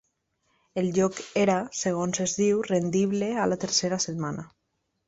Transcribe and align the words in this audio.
El 0.81 0.87
lloc 0.95 1.19
era, 1.43 1.57
segons 1.81 2.25
es 2.27 2.35
diu, 2.41 2.65
rendible 2.73 3.31
a 3.45 3.47
la 3.53 3.63
tercera 3.67 4.05
setmana. 4.09 4.53